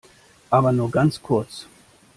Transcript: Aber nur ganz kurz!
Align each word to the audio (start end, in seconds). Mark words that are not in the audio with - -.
Aber 0.49 0.71
nur 0.71 0.89
ganz 0.89 1.21
kurz! 1.21 1.67